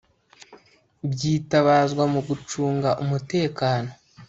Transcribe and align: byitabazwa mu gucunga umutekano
byitabazwa 1.11 2.03
mu 2.13 2.19
gucunga 2.27 2.89
umutekano 3.03 3.89